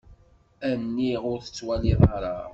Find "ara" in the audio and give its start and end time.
2.15-2.37